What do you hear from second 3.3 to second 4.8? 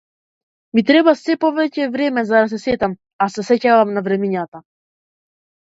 се сеќавам на времињата.